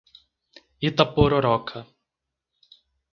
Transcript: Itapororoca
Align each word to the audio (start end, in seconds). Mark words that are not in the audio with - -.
Itapororoca 0.87 1.79